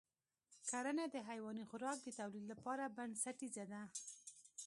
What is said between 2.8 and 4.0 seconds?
بنسټیزه ده.